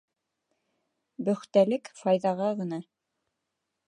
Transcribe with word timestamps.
Бөхтәлек 1.27 1.91
файҙаға 1.99 2.47
ғына... 2.63 2.81